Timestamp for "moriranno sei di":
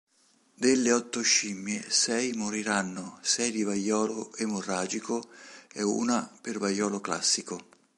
2.33-3.61